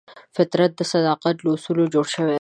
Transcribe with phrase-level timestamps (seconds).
[0.35, 2.29] فطرت د صداقت له اصولو جوړ شوی دی.